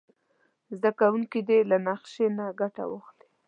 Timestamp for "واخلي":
2.87-3.27